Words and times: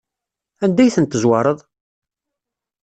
Anda 0.63 0.81
ay 0.83 0.91
tent-tezwareḍ? 0.95 1.59